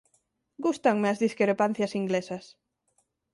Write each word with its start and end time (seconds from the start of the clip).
Gústanme 0.65 1.07
as 1.09 1.21
discrepancias 1.25 1.95
inglesas; 2.01 2.45